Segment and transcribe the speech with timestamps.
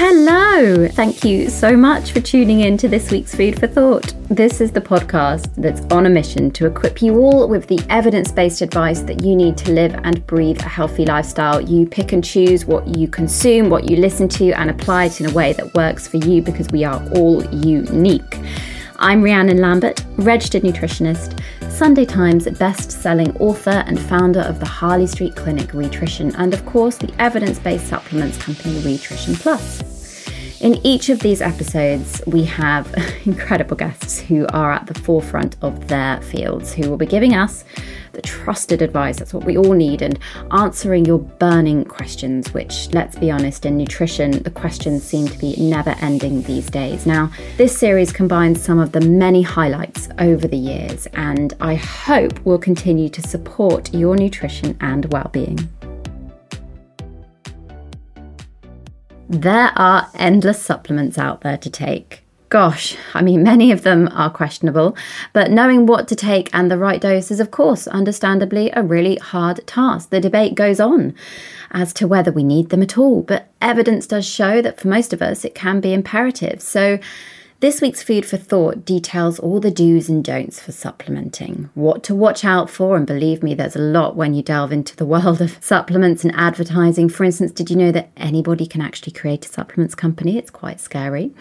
[0.00, 0.86] Hello!
[0.86, 4.14] Thank you so much for tuning in to this week's Food for Thought.
[4.28, 8.30] This is the podcast that's on a mission to equip you all with the evidence
[8.30, 11.60] based advice that you need to live and breathe a healthy lifestyle.
[11.60, 15.30] You pick and choose what you consume, what you listen to, and apply it in
[15.30, 18.38] a way that works for you because we are all unique.
[19.00, 25.06] I'm Rhiannon Lambert, registered nutritionist, Sunday Times best selling author, and founder of the Harley
[25.06, 29.97] Street Clinic Rhitrition, and of course, the evidence based supplements company Rhitrition Plus.
[30.60, 32.92] In each of these episodes, we have
[33.24, 37.64] incredible guests who are at the forefront of their fields, who will be giving us
[38.12, 39.18] the trusted advice.
[39.18, 40.18] That's what we all need, and
[40.50, 45.54] answering your burning questions, which, let's be honest, in nutrition, the questions seem to be
[45.58, 47.06] never ending these days.
[47.06, 52.44] Now, this series combines some of the many highlights over the years, and I hope
[52.44, 55.68] will continue to support your nutrition and well being.
[59.28, 62.22] There are endless supplements out there to take.
[62.48, 64.96] Gosh, I mean, many of them are questionable,
[65.34, 69.16] but knowing what to take and the right dose is, of course, understandably a really
[69.16, 70.08] hard task.
[70.08, 71.14] The debate goes on
[71.72, 75.12] as to whether we need them at all, but evidence does show that for most
[75.12, 76.62] of us it can be imperative.
[76.62, 76.98] So,
[77.60, 82.14] this week's Food for Thought details all the do's and don'ts for supplementing, what to
[82.14, 85.40] watch out for, and believe me, there's a lot when you delve into the world
[85.40, 87.08] of supplements and advertising.
[87.08, 90.38] For instance, did you know that anybody can actually create a supplements company?
[90.38, 91.32] It's quite scary.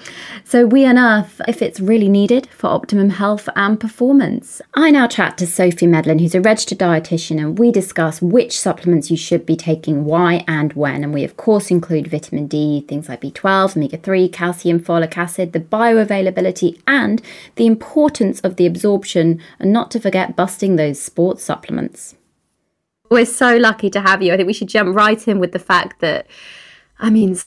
[0.43, 4.59] So, we unearth if it's really needed for optimum health and performance.
[4.73, 9.11] I now chat to Sophie Medlin, who's a registered dietitian, and we discuss which supplements
[9.11, 11.03] you should be taking, why, and when.
[11.03, 15.53] And we, of course, include vitamin D, things like B12, omega 3, calcium, folic acid,
[15.53, 17.21] the bio availability and
[17.55, 22.15] the importance of the absorption, and not to forget busting those sports supplements.
[23.09, 24.33] We're so lucky to have you.
[24.33, 26.27] I think we should jump right in with the fact that,
[26.99, 27.37] I mean,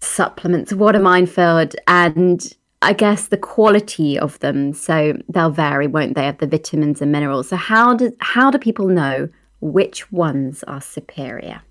[0.00, 2.40] supplements, what a minefield, and
[2.80, 4.72] I guess the quality of them.
[4.72, 4.94] So
[5.28, 7.48] they'll vary, won't they, of the vitamins and minerals.
[7.48, 9.28] So how do how do people know
[9.60, 11.62] which ones are superior?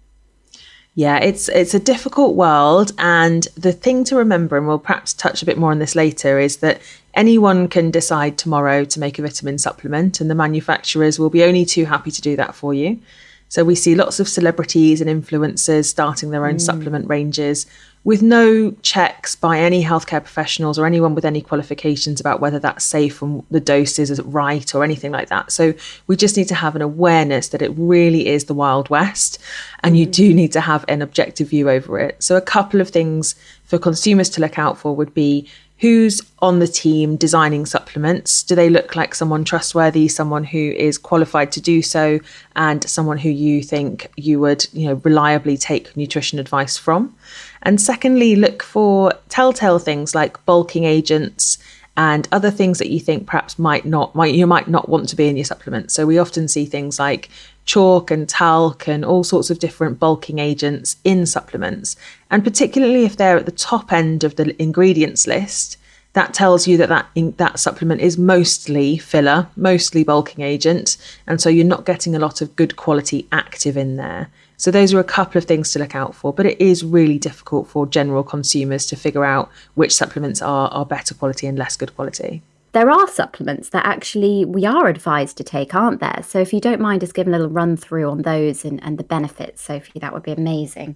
[0.93, 5.41] Yeah, it's it's a difficult world, and the thing to remember, and we'll perhaps touch
[5.41, 6.81] a bit more on this later, is that
[7.13, 11.63] anyone can decide tomorrow to make a vitamin supplement, and the manufacturers will be only
[11.63, 12.99] too happy to do that for you.
[13.47, 16.61] So we see lots of celebrities and influencers starting their own mm.
[16.61, 17.65] supplement ranges
[18.03, 22.83] with no checks by any healthcare professionals or anyone with any qualifications about whether that's
[22.83, 25.51] safe and the doses is right or anything like that.
[25.51, 25.73] So
[26.07, 29.37] we just need to have an awareness that it really is the Wild West
[29.83, 30.11] and you mm-hmm.
[30.11, 32.21] do need to have an objective view over it.
[32.23, 33.35] So a couple of things
[33.65, 35.47] for consumers to look out for would be
[35.81, 38.43] who's on the team designing supplements?
[38.43, 42.19] Do they look like someone trustworthy, someone who is qualified to do so,
[42.55, 47.15] and someone who you think you would, you know, reliably take nutrition advice from?
[47.63, 51.57] And secondly, look for telltale things like bulking agents
[51.97, 55.15] and other things that you think perhaps might not might you might not want to
[55.15, 55.91] be in your supplement.
[55.91, 57.29] So we often see things like
[57.65, 61.95] chalk and talc and all sorts of different bulking agents in supplements.
[62.29, 65.77] And particularly if they're at the top end of the ingredients list,
[66.13, 70.97] that tells you that that, in, that supplement is mostly filler, mostly bulking agent.
[71.27, 74.29] And so you're not getting a lot of good quality active in there.
[74.61, 77.17] So those are a couple of things to look out for, but it is really
[77.17, 81.75] difficult for general consumers to figure out which supplements are, are better quality and less
[81.75, 82.43] good quality.
[82.73, 86.21] there are supplements that actually we are advised to take, aren't there?
[86.21, 88.99] So if you don't mind just giving a little run through on those and, and
[88.99, 90.95] the benefits, Sophie, that would be amazing.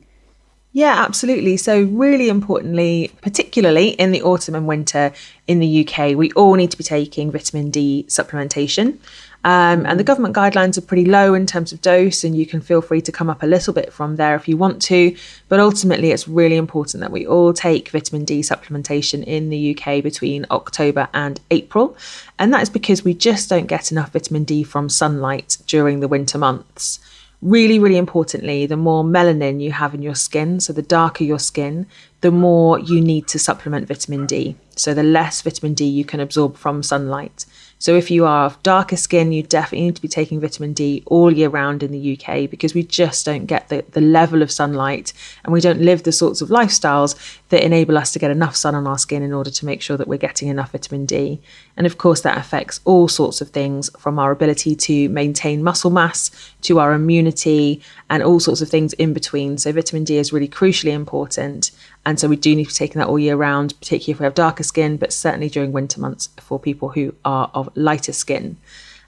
[0.72, 1.58] Yeah, absolutely.
[1.58, 5.14] So, really importantly, particularly in the autumn and winter
[5.48, 8.98] in the UK, we all need to be taking vitamin D supplementation.
[9.46, 12.62] Um, and the government guidelines are pretty low in terms of dose, and you can
[12.62, 15.16] feel free to come up a little bit from there if you want to.
[15.50, 20.02] But ultimately, it's really important that we all take vitamin D supplementation in the UK
[20.02, 21.96] between October and April.
[22.40, 26.08] And that is because we just don't get enough vitamin D from sunlight during the
[26.08, 27.00] winter months.
[27.44, 31.38] Really, really importantly, the more melanin you have in your skin, so the darker your
[31.38, 31.86] skin,
[32.22, 34.56] the more you need to supplement vitamin D.
[34.76, 37.46] So the less vitamin D you can absorb from sunlight.
[37.78, 41.04] So if you are of darker skin, you definitely need to be taking vitamin D
[41.06, 44.52] all year round in the UK because we just don't get the, the level of
[44.52, 45.12] sunlight
[45.44, 47.16] and we don't live the sorts of lifestyles
[47.50, 49.98] that enable us to get enough sun on our skin in order to make sure
[49.98, 51.42] that we're getting enough vitamin D.
[51.76, 55.92] And of course, that affects all sorts of things from our ability to maintain muscle
[55.92, 56.32] mass
[56.66, 59.58] to our immunity and all sorts of things in between.
[59.58, 61.72] So vitamin D is really crucially important.
[62.06, 64.24] And so we do need to be taking that all year round, particularly if we
[64.26, 68.58] have darker skin, but certainly during winter months for people who are of lighter skin.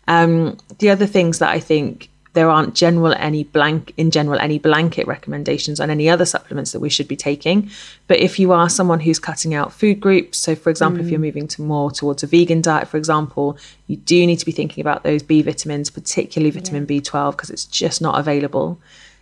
[0.08, 4.60] Um, the other things that I think there aren't general any blank in general any
[4.60, 7.68] blanket recommendations on any other supplements that we should be taking
[8.06, 11.04] but if you are someone who's cutting out food groups so for example mm.
[11.04, 11.24] if you're mm.
[11.24, 13.58] moving to more towards a vegan diet for example
[13.88, 17.00] you do need to be thinking about those b vitamins particularly vitamin yeah.
[17.00, 18.80] b12 because it's just not available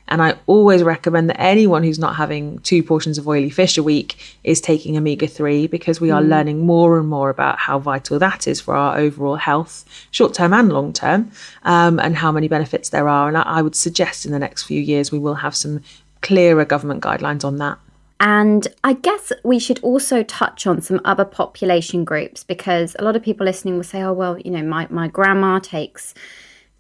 [0.08, 3.84] and I always recommend that anyone who's not having two portions of oily fish a
[3.84, 6.30] week is taking omega 3 because we are mm.
[6.30, 10.54] learning more and more about how vital that is for our overall health, short term
[10.54, 11.32] and long term,
[11.64, 13.28] um, and how many benefits there are.
[13.28, 15.82] And I, I would suggest in the next few years we will have some
[16.22, 17.80] clearer government guidelines on that.
[18.20, 23.16] And I guess we should also touch on some other population groups because a lot
[23.16, 26.14] of people listening will say, oh, well, you know, my, my grandma takes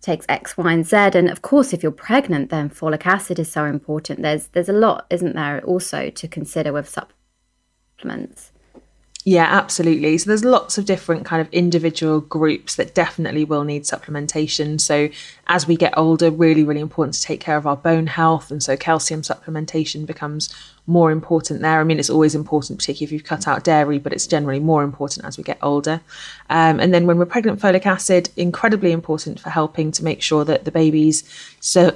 [0.01, 0.95] takes X, Y, and Z.
[0.95, 4.21] And of course, if you're pregnant, then folic acid is so important.
[4.21, 8.51] There's there's a lot, isn't there, also to consider with supplements.
[9.27, 10.19] Yeah, absolutely.
[10.19, 14.79] So there's lots of different kind of individual groups that definitely will need supplementation.
[14.79, 15.09] So
[15.47, 18.51] as we get older, really, really important to take care of our bone health.
[18.51, 20.53] And so calcium supplementation becomes
[20.87, 21.79] more important there.
[21.79, 24.83] I mean, it's always important, particularly if you've cut out dairy, but it's generally more
[24.83, 26.01] important as we get older.
[26.49, 30.45] Um, and then when we're pregnant, folic acid, incredibly important for helping to make sure
[30.45, 31.23] that the baby's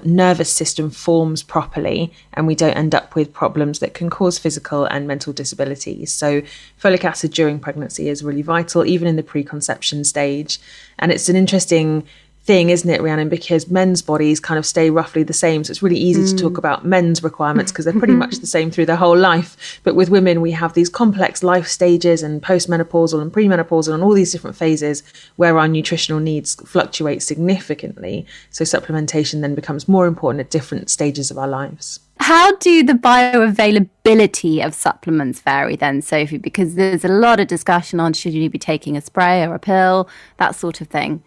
[0.03, 4.85] nervous system forms properly and we don't end up with problems that can cause physical
[4.85, 6.11] and mental disabilities.
[6.11, 6.41] So,
[6.81, 10.59] folic acid during pregnancy is really vital, even in the preconception stage.
[10.97, 12.07] And it's an interesting
[12.49, 13.29] thing, isn't it, Rhiannon?
[13.29, 15.63] Because men's bodies kind of stay roughly the same.
[15.63, 16.35] So it's really easy mm.
[16.35, 16.57] to talk mm.
[16.57, 19.79] about men's requirements because they're pretty much the same through their whole life.
[19.83, 24.13] But with women, we have these complex life stages and postmenopausal and premenopausal and all
[24.13, 25.03] these different phases
[25.35, 28.25] where our nutritional needs fluctuate significantly.
[28.49, 31.99] So supplementation then becomes more important at different stages of our lives.
[32.19, 36.39] How do the bioavailability of supplements vary then, Sophie?
[36.39, 39.59] Because there's a lot of discussion on should you be taking a spray or a
[39.59, 41.23] pill, that sort of thing.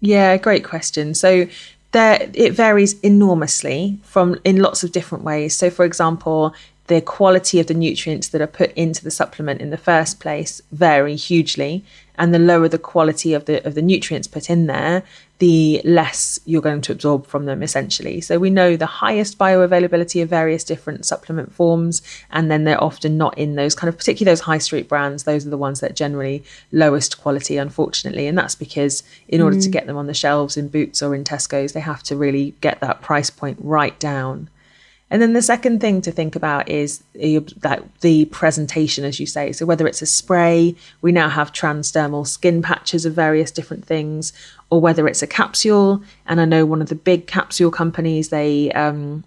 [0.00, 1.14] Yeah, great question.
[1.14, 1.48] So
[1.92, 5.56] there it varies enormously from in lots of different ways.
[5.56, 6.54] So for example,
[6.86, 10.62] the quality of the nutrients that are put into the supplement in the first place
[10.72, 11.84] vary hugely
[12.18, 15.02] and the lower the quality of the of the nutrients put in there
[15.38, 18.20] the less you're going to absorb from them essentially.
[18.20, 23.16] So we know the highest bioavailability of various different supplement forms and then they're often
[23.16, 25.22] not in those kind of particularly those high street brands.
[25.22, 26.42] Those are the ones that are generally
[26.72, 28.26] lowest quality unfortunately.
[28.26, 29.62] And that's because in order mm.
[29.62, 32.54] to get them on the shelves in boots or in tesco's they have to really
[32.60, 34.50] get that price point right down
[35.10, 39.52] and then the second thing to think about is that the presentation, as you say.
[39.52, 44.32] So whether it's a spray, we now have transdermal skin patches of various different things,
[44.70, 46.02] or whether it's a capsule.
[46.26, 49.24] And I know one of the big capsule companies they um,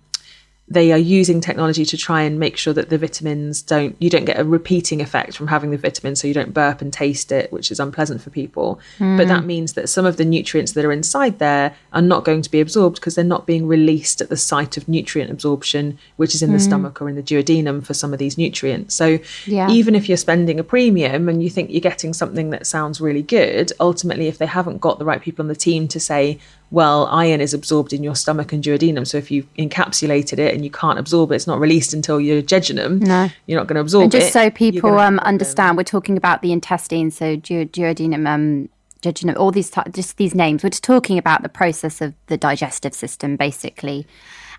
[0.72, 4.24] they are using technology to try and make sure that the vitamins don't you don't
[4.26, 7.52] get a repeating effect from having the vitamin so you don't burp and taste it
[7.52, 9.18] which is unpleasant for people mm.
[9.18, 12.42] but that means that some of the nutrients that are inside there are not going
[12.42, 16.34] to be absorbed because they're not being released at the site of nutrient absorption which
[16.34, 16.54] is in mm.
[16.54, 16.70] the hmm.
[16.70, 19.70] stomach or in the duodenum for some of these nutrients so yeah.
[19.70, 23.24] even if you're spending a premium and you think you're getting something that sounds really
[23.24, 26.40] good ultimately if they haven't got the right people on the team to say
[26.72, 29.06] well, iron is absorbed in your stomach and duodenum.
[29.06, 32.42] So if you've encapsulated it and you can't absorb it, it's not released until your
[32.42, 33.02] jejunum.
[33.02, 34.06] No, you're not going to absorb it.
[34.06, 34.34] and just it.
[34.34, 38.70] so people um, understand, we're talking about the intestine, so duodenum, um,
[39.02, 40.64] jejunum, all these t- just these names.
[40.64, 44.08] We're just talking about the process of the digestive system, basically.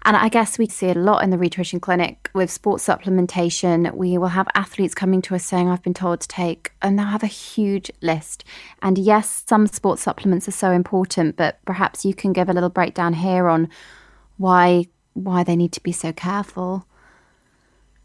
[0.05, 3.95] And I guess we see a lot in the Rhitrition Clinic with sports supplementation.
[3.95, 7.07] We will have athletes coming to us saying, I've been told to take, and they'll
[7.07, 8.45] have a huge list.
[8.83, 12.69] And yes, some sports supplements are so important, but perhaps you can give a little
[12.69, 13.69] breakdown here on
[14.39, 16.87] why why they need to be so careful.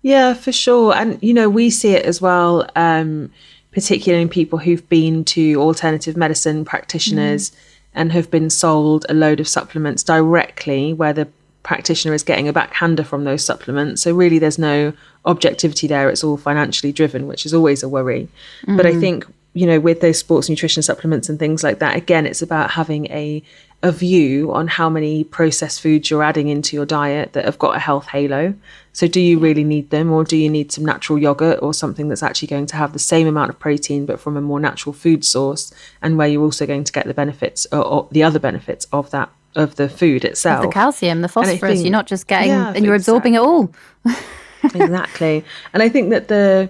[0.01, 0.94] Yeah, for sure.
[0.94, 3.32] And, you know, we see it as well, um,
[3.72, 7.56] particularly in people who've been to alternative medicine practitioners mm.
[7.94, 11.30] and have been sold a load of supplements directly where the
[11.64, 14.02] practitioner is getting a backhander from those supplements.
[14.02, 14.94] So really there's no
[15.26, 16.10] objectivity there.
[16.10, 18.30] It's all financially driven, which is always a worry.
[18.62, 18.78] Mm-hmm.
[18.78, 19.00] But I mm.
[19.00, 22.72] think, you know, with those sports nutrition supplements and things like that, again, it's about
[22.72, 23.44] having a
[23.84, 27.76] a view on how many processed foods you're adding into your diet that have got
[27.76, 28.56] a health halo.
[28.92, 32.08] So, do you really need them, or do you need some natural yogurt or something
[32.08, 34.94] that's actually going to have the same amount of protein but from a more natural
[34.94, 35.72] food source,
[36.02, 39.12] and where you're also going to get the benefits or, or the other benefits of
[39.12, 40.62] that of the food itself.
[40.62, 41.60] The calcium, the phosphorus.
[41.60, 43.74] Think, you're not just getting, yeah, and you're absorbing it all.
[44.63, 45.44] exactly.
[45.74, 46.70] And I think that the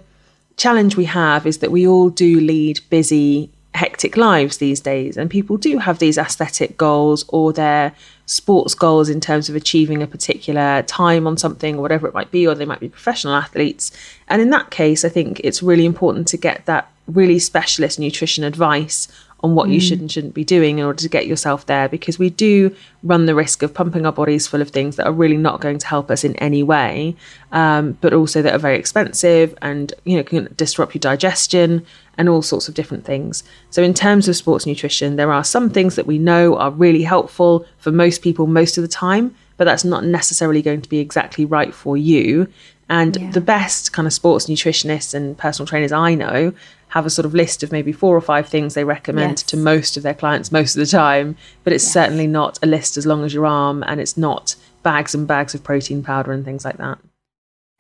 [0.58, 5.30] challenge we have is that we all do lead busy, hectic lives these days, and
[5.30, 7.94] people do have these aesthetic goals or their
[8.26, 12.32] sports goals in terms of achieving a particular time on something or whatever it might
[12.32, 13.92] be, or they might be professional athletes.
[14.28, 18.44] And in that case, I think it's really important to get that really specialist nutrition
[18.44, 19.08] advice
[19.42, 19.74] on what mm.
[19.74, 22.76] you should and shouldn't be doing in order to get yourself there because we do
[23.04, 25.78] run the risk of pumping our bodies full of things that are really not going
[25.78, 27.16] to help us in any way
[27.52, 31.86] um, but also that are very expensive and you know can disrupt your digestion
[32.18, 33.44] and all sorts of different things.
[33.70, 37.04] So, in terms of sports nutrition, there are some things that we know are really
[37.04, 41.00] helpful for most people most of the time, but that's not necessarily going to be
[41.00, 42.52] exactly right for you.
[42.90, 43.32] And yeah.
[43.32, 46.54] the best kind of sports nutritionists and personal trainers I know
[46.98, 49.44] have a sort of list of maybe four or five things they recommend yes.
[49.44, 51.94] to most of their clients most of the time, but it's yes.
[51.94, 55.54] certainly not a list as long as your arm and it's not bags and bags
[55.54, 56.98] of protein powder and things like that.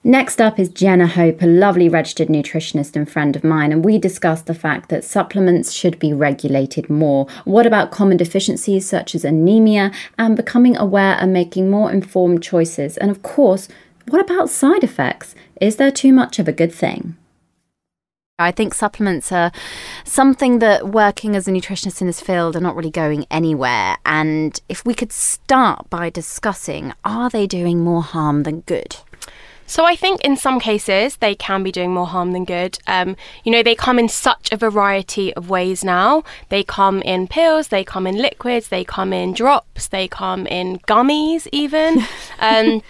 [0.04, 3.98] Next up is Jenna Hope, a lovely registered nutritionist and friend of mine, and we
[3.98, 7.26] discussed the fact that supplements should be regulated more.
[7.44, 12.98] What about common deficiencies such as anemia and becoming aware and making more informed choices?
[12.98, 13.68] And of course,
[14.08, 15.34] what about side effects?
[15.60, 17.18] Is there too much of a good thing?
[18.40, 19.52] I think supplements are
[20.04, 23.98] something that working as a nutritionist in this field are not really going anywhere.
[24.06, 28.98] And if we could start by discussing are they doing more harm than good?
[29.66, 32.78] So I think in some cases they can be doing more harm than good.
[32.86, 36.24] Um, you know, they come in such a variety of ways now.
[36.50, 40.78] They come in pills, they come in liquids, they come in drops, they come in
[40.88, 42.04] gummies, even.
[42.40, 42.84] um,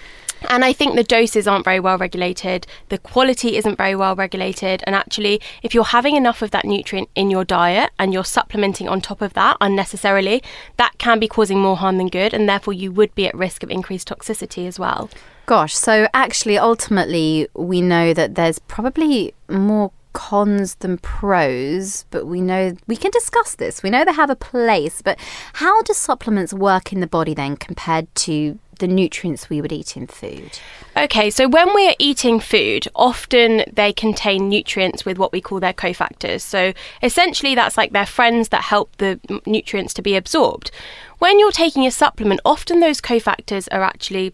[0.49, 4.83] and I think the doses aren't very well regulated, the quality isn't very well regulated.
[4.85, 8.87] And actually, if you're having enough of that nutrient in your diet and you're supplementing
[8.87, 10.43] on top of that unnecessarily,
[10.77, 12.33] that can be causing more harm than good.
[12.33, 15.09] And therefore, you would be at risk of increased toxicity as well.
[15.45, 22.41] Gosh, so actually, ultimately, we know that there's probably more cons than pros, but we
[22.41, 23.83] know we can discuss this.
[23.83, 25.19] We know they have a place, but
[25.53, 29.97] how do supplements work in the body then compared to the nutrients we would eat
[29.97, 30.59] in food?
[30.95, 35.73] Okay, so when we're eating food, often they contain nutrients with what we call their
[35.73, 36.41] cofactors.
[36.41, 40.71] So essentially, that's like their friends that help the nutrients to be absorbed.
[41.19, 44.33] When you're taking a supplement, often those cofactors are actually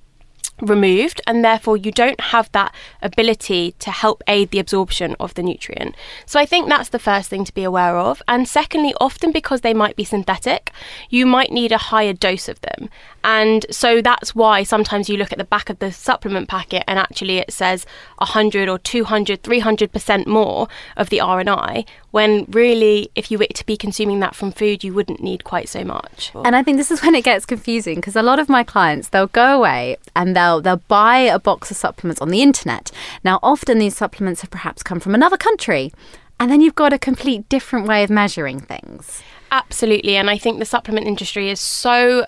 [0.63, 5.43] removed and therefore you don't have that ability to help aid the absorption of the
[5.43, 5.95] nutrient.
[6.25, 8.21] So I think that's the first thing to be aware of.
[8.27, 10.71] And secondly, often because they might be synthetic,
[11.09, 12.89] you might need a higher dose of them.
[13.23, 16.99] And so that's why sometimes you look at the back of the supplement packet and
[16.99, 17.85] actually it says
[18.17, 20.67] 100 or 200, 300% more
[20.97, 24.93] of the RNI, when really, if you were to be consuming that from food, you
[24.93, 26.31] wouldn't need quite so much.
[26.45, 29.09] And I think this is when it gets confusing because a lot of my clients,
[29.09, 32.91] they'll go away and they'll, they'll buy a box of supplements on the internet.
[33.23, 35.91] Now, often these supplements have perhaps come from another country.
[36.39, 39.21] And then you've got a complete different way of measuring things.
[39.51, 40.15] Absolutely.
[40.15, 42.25] And I think the supplement industry is so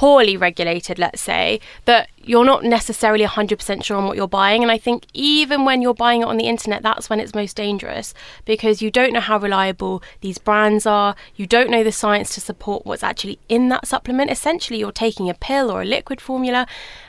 [0.00, 4.62] poorly regulated, let's say, that you're not necessarily 100% sure on what you're buying.
[4.62, 7.54] And I think even when you're buying it on the internet, that's when it's most
[7.54, 8.14] dangerous
[8.46, 11.14] because you don't know how reliable these brands are.
[11.36, 14.30] You don't know the science to support what's actually in that supplement.
[14.30, 16.66] Essentially, you're taking a pill or a liquid formula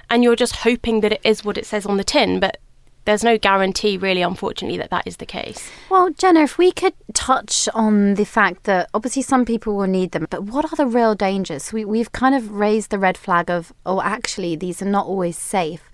[0.10, 2.42] and you're just hoping that it is what it says on the tin.
[2.42, 2.58] But
[3.06, 5.72] there's no guarantee, really, unfortunately, that that is the case.
[5.90, 10.12] Well, Jenna, if we could touch on the fact that obviously some people will need
[10.12, 11.74] them, but what are the real dangers?
[11.74, 15.38] We, we've kind of raised the red flag of, oh, actually, these are not always
[15.38, 15.92] safe.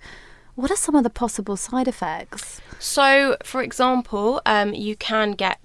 [0.54, 2.60] What are some of the possible side effects?
[2.78, 5.58] So, for example, um, you can get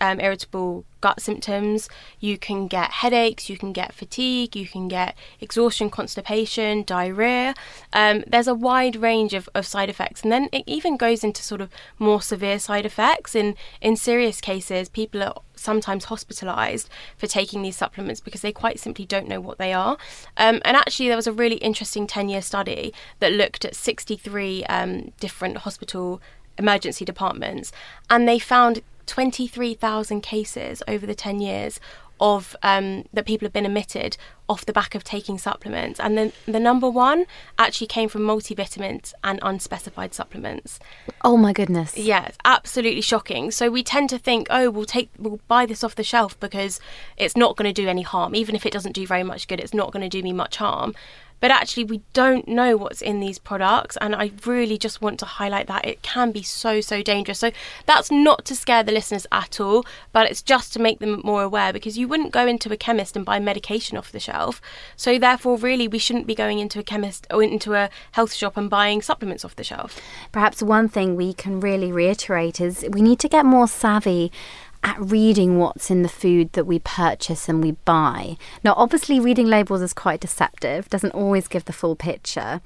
[0.00, 1.88] um, irritable gut symptoms.
[2.20, 7.54] You can get headaches, you can get fatigue, you can get exhaustion, constipation, diarrhea.
[7.92, 11.42] Um, there's a wide range of, of side effects, and then it even goes into
[11.42, 13.34] sort of more severe side effects.
[13.34, 18.78] In in serious cases, people are sometimes hospitalized for taking these supplements because they quite
[18.78, 19.96] simply don't know what they are.
[20.36, 24.64] Um, and actually, there was a really interesting 10 year study that looked at 63
[24.66, 26.20] um, different hospital
[26.56, 27.72] emergency departments,
[28.10, 31.80] and they found 23,000 cases over the 10 years
[32.20, 34.16] of um, that people have been admitted
[34.48, 36.00] off the back of taking supplements.
[36.00, 37.26] And then the number one
[37.58, 40.80] actually came from multivitamins and unspecified supplements.
[41.22, 41.96] Oh my goodness.
[41.96, 43.50] Yeah, absolutely shocking.
[43.50, 46.80] So we tend to think, oh, we'll take we'll buy this off the shelf because
[47.16, 48.34] it's not going to do any harm.
[48.34, 50.56] Even if it doesn't do very much good, it's not going to do me much
[50.56, 50.94] harm
[51.40, 55.26] but actually we don't know what's in these products and i really just want to
[55.26, 57.38] highlight that it can be so so dangerous.
[57.38, 57.50] So
[57.86, 61.42] that's not to scare the listeners at all but it's just to make them more
[61.42, 64.60] aware because you wouldn't go into a chemist and buy medication off the shelf.
[64.96, 68.56] So therefore really we shouldn't be going into a chemist or into a health shop
[68.56, 70.00] and buying supplements off the shelf.
[70.32, 74.32] Perhaps one thing we can really reiterate is we need to get more savvy
[74.82, 78.36] at reading what's in the food that we purchase and we buy.
[78.64, 82.60] Now, obviously, reading labels is quite deceptive, doesn't always give the full picture.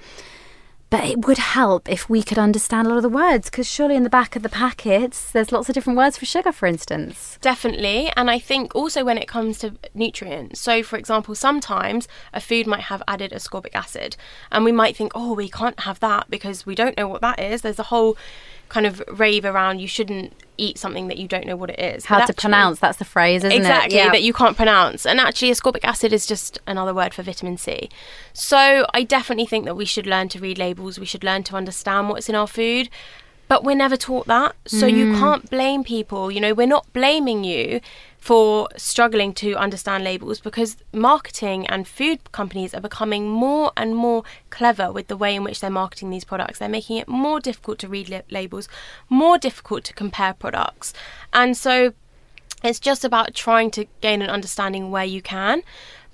[0.90, 3.96] But it would help if we could understand a lot of the words, because surely
[3.96, 7.38] in the back of the packets, there's lots of different words for sugar, for instance.
[7.40, 8.12] Definitely.
[8.14, 12.66] And I think also when it comes to nutrients, so for example, sometimes a food
[12.66, 14.16] might have added ascorbic acid,
[14.50, 17.40] and we might think, oh, we can't have that because we don't know what that
[17.40, 17.62] is.
[17.62, 18.18] There's a whole
[18.72, 22.06] kind of rave around you shouldn't eat something that you don't know what it is.
[22.06, 23.76] How but to actually, pronounce, that's the phrase, isn't exactly, it?
[23.76, 24.12] Exactly, yeah.
[24.12, 25.04] that you can't pronounce.
[25.04, 27.90] And actually, ascorbic acid is just another word for vitamin C.
[28.32, 31.56] So I definitely think that we should learn to read labels, we should learn to
[31.56, 32.88] understand what's in our food.
[33.46, 34.56] But we're never taught that.
[34.66, 34.96] So mm.
[34.96, 36.30] you can't blame people.
[36.30, 37.82] You know, we're not blaming you
[38.22, 44.22] for struggling to understand labels because marketing and food companies are becoming more and more
[44.48, 46.60] clever with the way in which they're marketing these products.
[46.60, 48.68] They're making it more difficult to read li- labels,
[49.08, 50.94] more difficult to compare products.
[51.32, 51.94] And so
[52.62, 55.64] it's just about trying to gain an understanding where you can.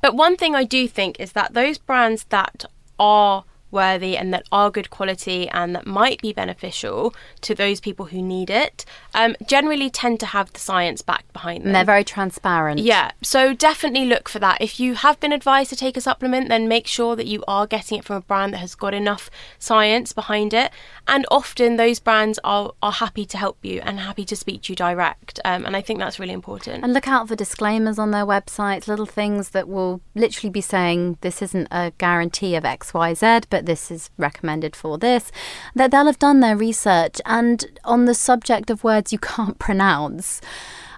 [0.00, 2.65] But one thing I do think is that those brands that
[2.99, 8.07] are worthy and that are good quality and that might be beneficial to those people
[8.07, 8.85] who need it
[9.15, 11.69] um, generally tend to have the science back behind them.
[11.69, 12.81] And they're very transparent.
[12.81, 14.61] Yeah, so definitely look for that.
[14.61, 17.67] If you have been advised to take a supplement, then make sure that you are
[17.67, 20.71] getting it from a brand that has got enough science behind it.
[21.07, 24.73] And often those brands are, are happy to help you and happy to speak to
[24.73, 25.41] you direct.
[25.45, 26.85] Um, and I think that's really important.
[26.85, 31.19] And look out for disclaimers on their websites, little things that will literally be saying
[31.21, 35.30] this isn't a guarantee of XYZ, but this is recommended for this.
[35.75, 37.21] That they'll have done their research.
[37.25, 40.40] And on the subject of words you can't pronounce,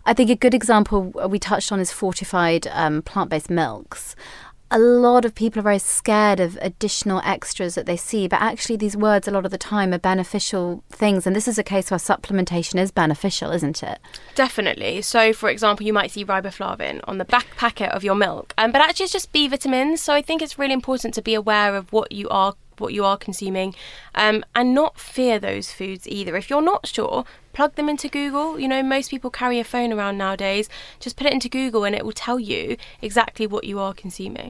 [0.05, 4.17] I think a good example we touched on is fortified um, plant based milks
[4.73, 8.77] a lot of people are very scared of additional extras that they see, but actually,
[8.77, 11.27] these words a lot of the time are beneficial things.
[11.27, 13.99] And this is a case where supplementation is beneficial, isn't it?
[14.37, 15.03] Definitely.
[15.03, 18.71] So, for example, you might see riboflavin on the back packet of your milk, um,
[18.71, 20.01] but actually, it's just B vitamins.
[20.01, 23.05] So, I think it's really important to be aware of what you are what you
[23.05, 23.75] are consuming
[24.15, 26.35] um, and not fear those foods either.
[26.35, 28.59] If you're not sure, plug them into Google.
[28.59, 30.69] You know, most people carry a phone around nowadays.
[30.99, 34.50] Just put it into Google and it will tell you exactly what you are consuming.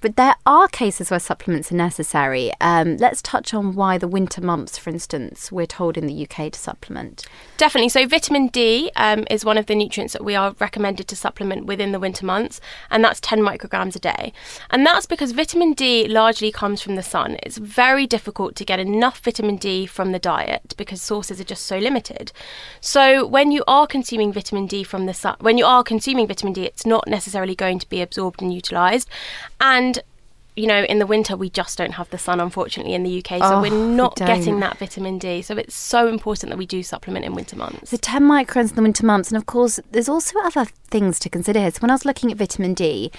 [0.00, 2.52] But there are cases where supplements are necessary.
[2.60, 6.52] Um, let's touch on why the winter months, for instance, we're told in the UK
[6.52, 7.26] to supplement.
[7.56, 7.90] Definitely.
[7.90, 11.66] So, vitamin D um, is one of the nutrients that we are recommended to supplement
[11.66, 14.32] within the winter months, and that's 10 micrograms a day.
[14.70, 17.36] And that's because vitamin D largely comes from the sun.
[17.42, 21.66] It's very difficult to get enough vitamin D from the diet because sources are just
[21.66, 22.32] so limited.
[22.80, 26.52] So, when you are consuming vitamin D from the sun, when you are consuming vitamin
[26.52, 29.08] D, it's not necessarily going to be absorbed and utilized.
[29.60, 29.98] And
[30.56, 33.38] you know, in the winter we just don't have the sun, unfortunately, in the UK,
[33.38, 34.26] so Oh, we're not don't.
[34.26, 35.42] getting that vitamin D.
[35.42, 37.90] So it's so important that we do supplement in winter months.
[37.92, 41.28] The 10 microns in the winter months, and of course, there's also other things to
[41.30, 41.70] consider here.
[41.70, 43.12] So, when I was looking at vitamin D,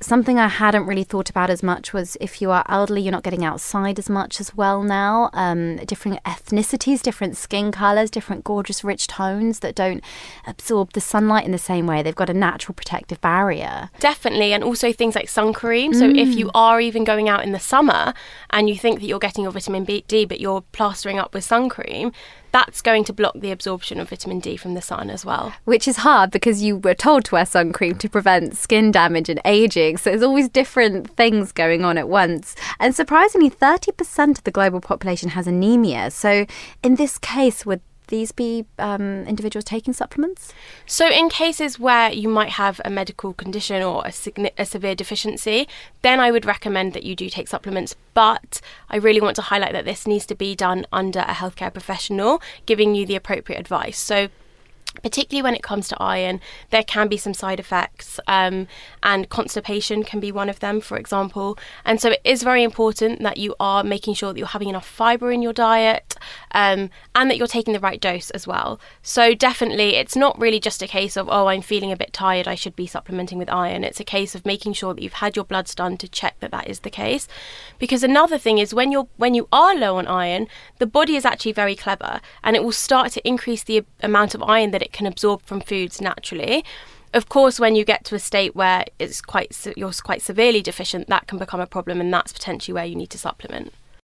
[0.00, 3.22] something I hadn't really thought about as much was if you are elderly, you're not
[3.22, 5.30] getting outside as much as well now.
[5.32, 10.02] Um, different ethnicities, different skin colours, different gorgeous rich tones that don't
[10.46, 12.02] absorb the sunlight in the same way.
[12.02, 13.90] They've got a natural protective barrier.
[13.98, 15.94] Definitely, and also things like sun cream.
[15.94, 18.12] So if you are even going out in the summer
[18.50, 21.44] and you think that you're getting your vitamin B- D, but you're plastering up with
[21.44, 22.12] sun cream,
[22.56, 25.52] that's going to block the absorption of vitamin D from the sun as well.
[25.64, 29.28] Which is hard because you were told to wear sun cream to prevent skin damage
[29.28, 29.98] and aging.
[29.98, 32.56] So there's always different things going on at once.
[32.80, 36.10] And surprisingly, 30% of the global population has anemia.
[36.10, 36.46] So
[36.82, 40.52] in this case, would these be um, individuals taking supplements?
[40.86, 44.12] So, in cases where you might have a medical condition or a,
[44.58, 45.68] a severe deficiency,
[46.02, 47.94] then I would recommend that you do take supplements.
[48.14, 51.72] But I really want to highlight that this needs to be done under a healthcare
[51.72, 53.98] professional giving you the appropriate advice.
[53.98, 54.28] So,
[55.02, 58.66] particularly when it comes to iron, there can be some side effects, um,
[59.02, 61.58] and constipation can be one of them, for example.
[61.84, 64.86] And so it is very important that you are making sure that you're having enough
[64.86, 66.14] fibre in your diet
[66.52, 68.80] um, and that you're taking the right dose as well.
[69.02, 72.48] So, definitely, it's not really just a case of, oh, I'm feeling a bit tired,
[72.48, 73.84] I should be supplementing with iron.
[73.84, 76.50] It's a case of making sure that you've had your bloods done to check that
[76.50, 77.28] that is the case.
[77.78, 81.24] Because another thing is when you're when you are low on iron, the body is
[81.24, 84.85] actually very clever and it will start to increase the amount of iron that it
[84.92, 86.64] can absorb from foods naturally.
[87.14, 91.08] Of course, when you get to a state where it's quite you're quite severely deficient,
[91.08, 93.72] that can become a problem, and that's potentially where you need to supplement.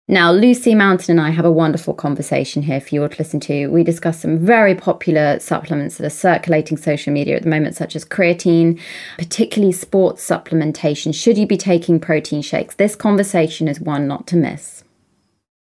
[0.09, 3.39] Now, Lucy Mountain and I have a wonderful conversation here for you all to listen
[3.41, 3.67] to.
[3.67, 7.95] We discuss some very popular supplements that are circulating social media at the moment, such
[7.95, 8.81] as creatine,
[9.17, 11.15] particularly sports supplementation.
[11.15, 12.75] Should you be taking protein shakes?
[12.75, 14.83] This conversation is one not to miss.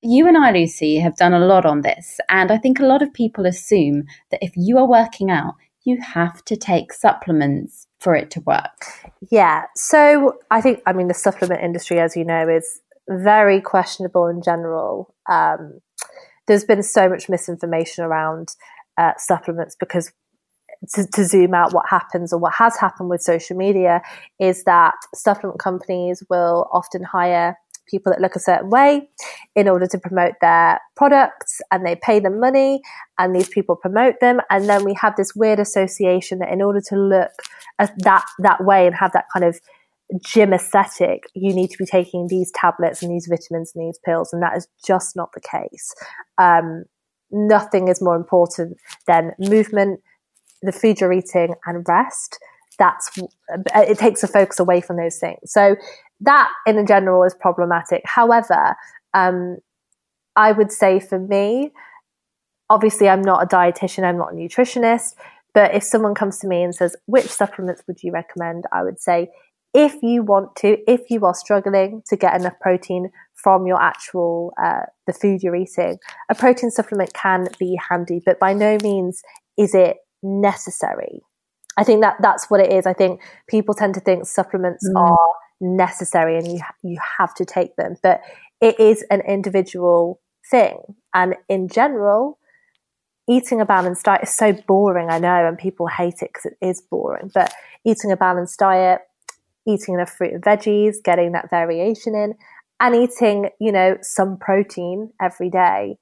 [0.02, 3.02] You and I, Lucy, have done a lot on this, and I think a lot
[3.02, 8.14] of people assume that if you are working out, you have to take supplements for
[8.14, 8.84] it to work.
[9.30, 9.64] Yeah.
[9.76, 14.42] So I think, I mean, the supplement industry, as you know, is very questionable in
[14.42, 15.14] general.
[15.30, 15.80] Um,
[16.46, 18.48] there's been so much misinformation around
[18.98, 20.12] uh, supplements because
[20.94, 24.00] to, to zoom out what happens or what has happened with social media
[24.38, 27.56] is that supplement companies will often hire
[27.90, 29.08] people that look a certain way
[29.54, 32.80] in order to promote their products and they pay them money
[33.18, 34.40] and these people promote them.
[34.50, 37.32] And then we have this weird association that in order to look
[37.78, 39.58] at that that way and have that kind of
[40.24, 44.32] gym aesthetic you need to be taking these tablets and these vitamins and these pills.
[44.32, 45.94] And that is just not the case.
[46.38, 46.84] Um,
[47.30, 48.76] nothing is more important
[49.06, 50.00] than movement
[50.62, 52.38] the food you're eating and rest.
[52.78, 53.10] That's
[53.74, 55.38] it takes the focus away from those things.
[55.52, 55.76] So
[56.20, 58.02] that in general is problematic.
[58.04, 58.76] However
[59.14, 59.58] um,
[60.36, 61.72] i would say for me
[62.68, 65.14] obviously i'm not a dietitian i'm not a nutritionist
[65.54, 68.64] but if someone comes to me and says which supplements would you recommend?
[68.72, 69.28] I would say
[69.74, 74.52] if you want to if you are struggling to get enough protein from your actual
[74.62, 75.98] uh, the food you're eating
[76.30, 79.22] a protein supplement can be handy but by no means
[79.56, 81.20] is it necessary.
[81.76, 82.86] I think that that's what it is.
[82.86, 85.00] I think people tend to think supplements Mm.
[85.00, 85.28] are
[85.60, 87.96] necessary and you you have to take them.
[88.02, 88.20] But
[88.60, 90.20] it is an individual
[90.50, 90.78] thing.
[91.14, 92.38] And in general
[93.28, 96.66] eating a balanced diet is so boring i know and people hate it because it
[96.66, 97.30] is boring.
[97.32, 97.52] But
[97.84, 99.00] eating a balanced diet
[99.68, 102.34] eating enough fruit and veggies getting that variation in
[102.80, 105.98] and eating you know some protein every day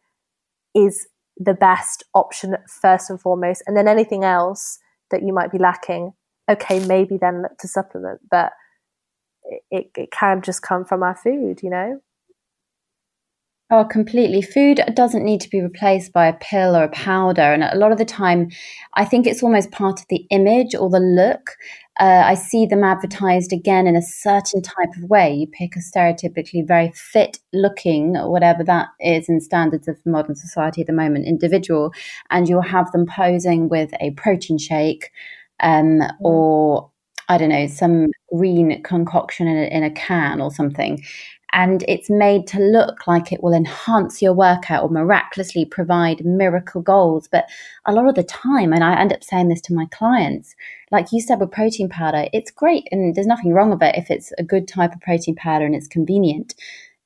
[0.74, 3.62] is the best option first and foremost.
[3.66, 4.78] And then anything else
[5.10, 6.12] that you might be lacking
[6.50, 8.20] okay maybe then look to supplement.
[8.30, 8.52] But
[9.70, 12.00] it, it can just come from our food you know
[13.70, 14.40] Oh, completely.
[14.40, 17.42] Food doesn't need to be replaced by a pill or a powder.
[17.42, 18.48] And a lot of the time,
[18.94, 21.50] I think it's almost part of the image or the look.
[22.00, 25.34] Uh, I see them advertised again in a certain type of way.
[25.34, 30.80] You pick a stereotypically very fit looking, whatever that is in standards of modern society
[30.80, 31.92] at the moment, individual,
[32.30, 35.10] and you'll have them posing with a protein shake
[35.60, 36.10] um, mm.
[36.20, 36.90] or
[37.28, 41.02] I don't know, some green concoction in a, in a can or something
[41.52, 46.82] and it's made to look like it will enhance your workout or miraculously provide miracle
[46.82, 47.26] goals.
[47.26, 47.48] But
[47.86, 50.54] a lot of the time, and I end up saying this to my clients,
[50.90, 54.10] like you said with protein powder, it's great and there's nothing wrong with it if
[54.10, 56.54] it's a good type of protein powder and it's convenient.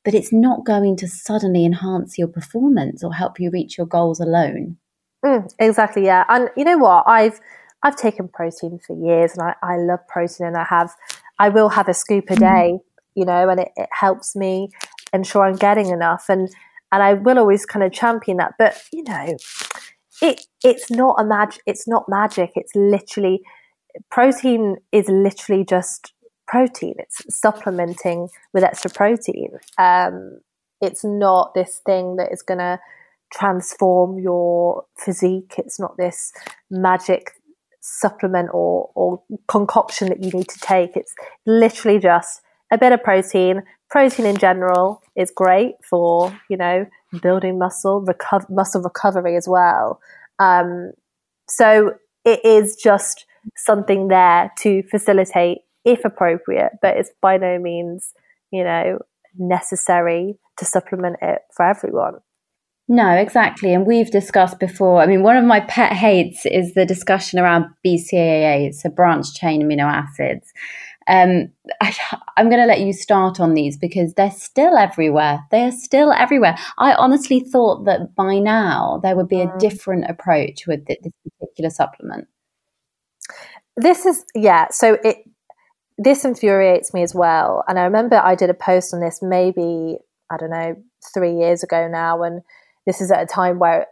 [0.04, 4.18] But it's not going to suddenly enhance your performance or help you reach your goals
[4.18, 4.76] alone.
[5.24, 6.24] Mm, exactly, yeah.
[6.28, 7.04] And you know what?
[7.06, 7.40] I've
[7.82, 10.92] I've taken protein for years and I, I love protein and I have
[11.38, 12.44] I will have a scoop a mm-hmm.
[12.44, 12.78] day
[13.14, 14.70] you know, and it, it helps me
[15.12, 16.26] ensure I'm getting enough.
[16.28, 16.48] And
[16.90, 18.54] and I will always kind of champion that.
[18.58, 19.36] But you know,
[20.20, 21.62] it it's not a magic.
[21.66, 22.52] It's not magic.
[22.54, 23.42] It's literally
[24.10, 26.12] protein is literally just
[26.46, 26.94] protein.
[26.98, 29.50] It's supplementing with extra protein.
[29.78, 30.40] Um,
[30.80, 32.80] it's not this thing that is going to
[33.32, 35.54] transform your physique.
[35.56, 36.32] It's not this
[36.70, 37.32] magic
[37.82, 40.96] supplement or, or concoction that you need to take.
[40.96, 41.14] It's
[41.44, 42.40] literally just
[42.72, 43.64] a bit of protein.
[43.90, 46.86] Protein in general is great for, you know,
[47.20, 50.00] building muscle, reco- muscle recovery as well.
[50.38, 50.92] Um,
[51.48, 58.14] so it is just something there to facilitate if appropriate, but it's by no means,
[58.52, 59.00] you know,
[59.36, 62.20] necessary to supplement it for everyone.
[62.88, 63.72] No, exactly.
[63.72, 65.00] And we've discussed before.
[65.00, 69.62] I mean, one of my pet hates is the discussion around BCAAs, so branched chain
[69.62, 70.52] amino acids.
[71.08, 71.48] Um,
[71.80, 71.96] I,
[72.36, 75.40] am going to let you start on these because they're still everywhere.
[75.50, 76.56] They are still everywhere.
[76.78, 79.58] I honestly thought that by now there would be a mm.
[79.58, 80.98] different approach with this
[81.40, 82.28] particular supplement.
[83.76, 84.68] This is yeah.
[84.70, 85.18] So it
[85.98, 87.64] this infuriates me as well.
[87.68, 89.98] And I remember I did a post on this maybe
[90.30, 90.76] I don't know
[91.12, 92.42] three years ago now, and
[92.86, 93.86] this is at a time where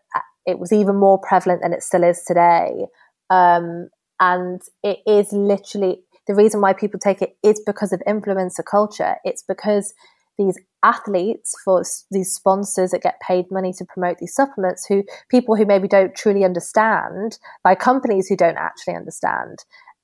[0.47, 2.87] it was even more prevalent than it still is today.
[3.29, 8.65] Um, and it is literally the reason why people take it is because of influencer
[8.69, 9.17] culture.
[9.25, 9.95] It's because
[10.39, 15.55] these athletes for these sponsors that get paid money to promote these supplements who people
[15.55, 19.59] who maybe don't truly understand by companies who don't actually understand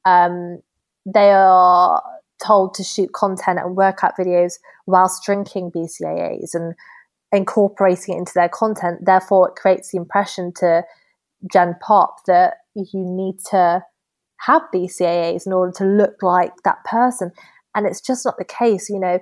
[0.04, 0.60] um,
[1.06, 2.02] they are
[2.44, 4.54] told to shoot content and workout videos
[4.86, 6.74] whilst drinking bcaas and
[7.32, 10.82] incorporating it into their content therefore it creates the impression to
[11.52, 13.82] gen pop that you need to
[14.38, 17.32] have BCAAs in order to look like that person.
[17.74, 18.88] And it's just not the case.
[18.88, 19.18] You know,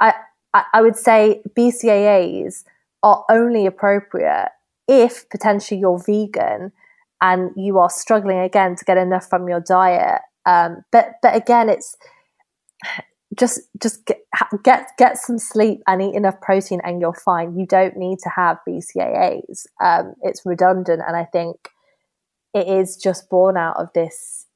[0.00, 0.14] I,
[0.54, 2.64] I, I would say BCAAs
[3.02, 4.50] are only appropriate
[4.88, 6.72] if potentially you're vegan
[7.22, 10.22] and you are struggling again to get enough from your diet.
[10.46, 11.96] Um, but but again, it's
[13.38, 14.18] just just get,
[14.64, 17.56] get get some sleep and eat enough protein, and you're fine.
[17.56, 19.66] You don't need to have BCAAs.
[19.82, 21.70] Um, it's redundant, and I think
[22.54, 24.46] it is just born out of this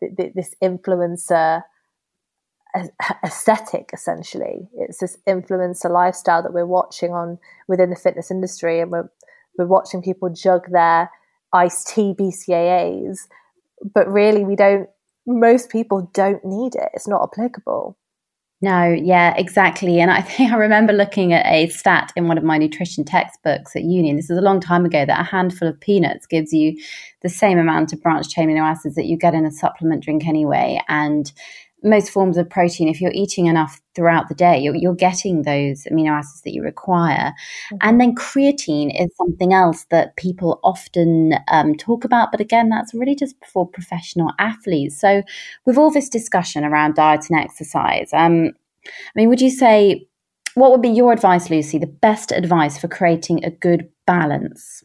[0.00, 1.62] this influencer
[3.24, 8.92] aesthetic essentially it's this influencer lifestyle that we're watching on within the fitness industry and
[8.92, 9.10] we're
[9.56, 11.10] we're watching people jug their
[11.52, 13.20] iced tea BCAAs
[13.92, 14.88] but really we don't
[15.28, 17.96] most people don't need it it's not applicable
[18.60, 20.00] no, yeah, exactly.
[20.00, 23.76] And I think I remember looking at a stat in one of my nutrition textbooks
[23.76, 26.76] at uni, this is a long time ago, that a handful of peanuts gives you
[27.22, 30.26] the same amount of branched chain amino acids that you get in a supplement drink
[30.26, 30.80] anyway.
[30.88, 31.32] And
[31.82, 35.84] most forms of protein, if you're eating enough throughout the day, you're, you're getting those
[35.84, 37.32] amino acids that you require.
[37.72, 37.76] Mm-hmm.
[37.80, 42.30] And then creatine is something else that people often um, talk about.
[42.30, 45.00] But again, that's really just for professional athletes.
[45.00, 45.22] So,
[45.66, 48.52] with all this discussion around diet and exercise, um,
[48.86, 50.06] I mean, would you say,
[50.54, 54.82] what would be your advice, Lucy, the best advice for creating a good balance?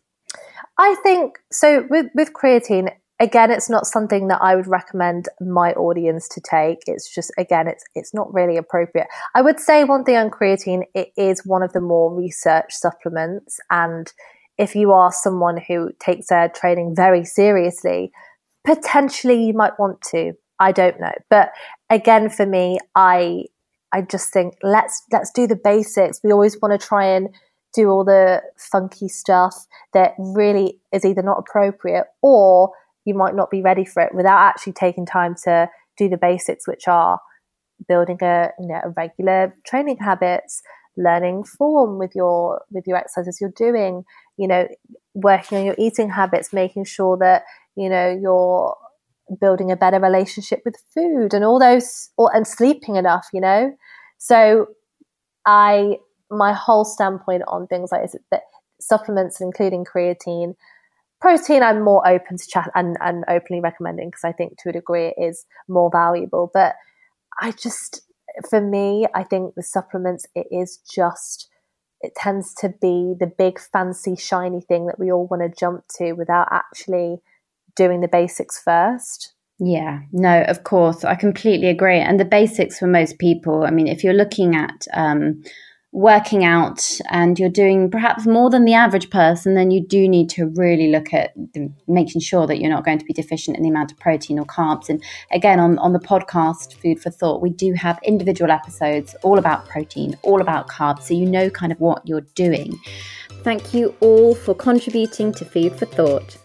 [0.77, 2.91] I think so with, with creatine,
[3.23, 6.79] again it's not something that i would recommend my audience to take.
[6.87, 9.07] It's just again it's it's not really appropriate.
[9.33, 13.59] I would say one thing on creatine it is one of the more research supplements.
[13.69, 14.11] And
[14.57, 18.11] if you are someone who takes their training very seriously
[18.65, 20.33] potentially you might want to.
[20.59, 21.13] I don't know.
[21.29, 21.51] But
[21.89, 23.43] again for me i
[23.91, 26.19] i just think let's let's do the basics.
[26.23, 27.29] We always want to try and
[27.73, 29.55] do all the funky stuff
[29.93, 32.71] that really is either not appropriate or
[33.05, 36.67] you might not be ready for it without actually taking time to do the basics,
[36.67, 37.19] which are
[37.87, 40.61] building a, you know, a regular training habits,
[40.97, 44.03] learning form with your with your exercises you're doing
[44.37, 44.67] you know
[45.13, 47.43] working on your eating habits making sure that
[47.75, 48.75] you know you're
[49.39, 53.75] building a better relationship with food and all those or, and sleeping enough you know?
[54.17, 54.67] So
[55.45, 55.97] i
[56.29, 58.43] my whole standpoint on things like this that
[58.79, 60.55] supplements including creatine
[61.23, 64.73] protein i'm more open to chat and, and openly recommending because i think to a
[64.73, 66.75] degree it is more valuable but
[67.39, 68.01] i just
[68.49, 71.49] for me i think the supplements it is just
[72.01, 75.85] it tends to be the big fancy shiny thing that we all want to jump
[75.97, 77.21] to without actually
[77.75, 79.33] doing the basics first.
[79.59, 81.05] Yeah, no, of course.
[81.05, 81.99] I completely agree.
[81.99, 85.43] And the basics for most people, I mean, if you're looking at um,
[85.93, 90.27] working out and you're doing perhaps more than the average person, then you do need
[90.27, 93.63] to really look at the, making sure that you're not going to be deficient in
[93.63, 94.89] the amount of protein or carbs.
[94.89, 99.37] And again, on, on the podcast, Food for Thought, we do have individual episodes all
[99.37, 102.73] about protein, all about carbs, so you know kind of what you're doing.
[103.43, 106.37] Thank you all for contributing to Food for Thought.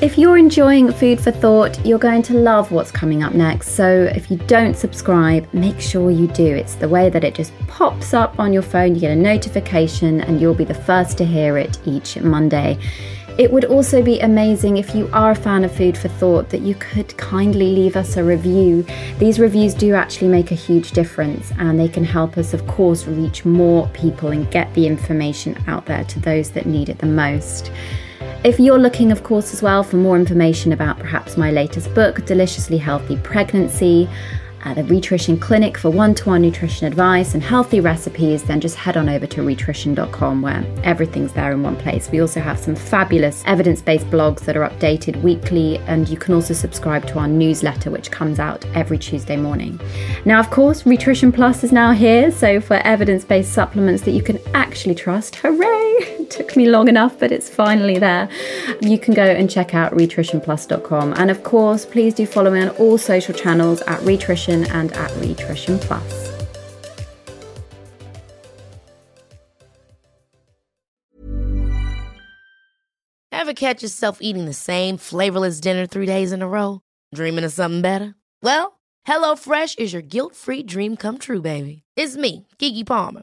[0.00, 3.70] If you're enjoying Food for Thought, you're going to love what's coming up next.
[3.70, 6.46] So if you don't subscribe, make sure you do.
[6.46, 10.20] It's the way that it just pops up on your phone, you get a notification,
[10.20, 12.78] and you'll be the first to hear it each Monday.
[13.38, 16.60] It would also be amazing if you are a fan of Food for Thought that
[16.60, 18.86] you could kindly leave us a review.
[19.18, 23.08] These reviews do actually make a huge difference and they can help us, of course,
[23.08, 27.06] reach more people and get the information out there to those that need it the
[27.06, 27.72] most.
[28.44, 32.24] If you're looking, of course, as well for more information about perhaps my latest book,
[32.24, 34.08] Deliciously Healthy Pregnancy,
[34.64, 38.76] uh, the Rhitrition Clinic for one to one nutrition advice and healthy recipes, then just
[38.76, 42.10] head on over to rhitrition.com where everything's there in one place.
[42.12, 46.32] We also have some fabulous evidence based blogs that are updated weekly, and you can
[46.32, 49.80] also subscribe to our newsletter, which comes out every Tuesday morning.
[50.24, 54.22] Now, of course, Rhitrition Plus is now here, so for evidence based supplements that you
[54.22, 55.87] can actually trust, hooray!
[56.30, 58.28] Took me long enough, but it's finally there.
[58.80, 61.14] You can go and check out rhitritionplus.com.
[61.14, 65.10] And of course, please do follow me on all social channels at Rhitrition and at
[65.16, 66.28] Rhitrition Plus.
[73.32, 76.82] Ever catch yourself eating the same flavorless dinner three days in a row?
[77.14, 78.14] Dreaming of something better?
[78.42, 81.82] Well, HelloFresh is your guilt free dream come true, baby.
[81.96, 83.22] It's me, Keke Palmer.